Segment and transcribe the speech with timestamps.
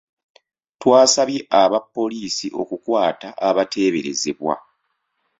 [0.81, 4.55] Twasabye aba poliisi okukwata abateeberezebwa.